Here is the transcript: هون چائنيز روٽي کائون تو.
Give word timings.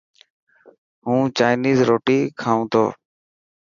هون 1.07 1.23
چائنيز 1.37 1.79
روٽي 1.89 2.19
کائون 2.41 2.61
تو. 2.71 2.85